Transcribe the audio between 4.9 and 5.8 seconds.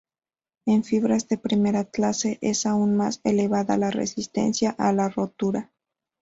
la rotura.